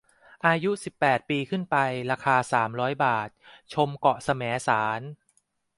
[0.47, 1.75] อายุ สิบแปด ปีขึ้นไป
[2.11, 3.29] ราคา สามร้อย บาท
[3.73, 5.01] ชมเกาะแสมสาร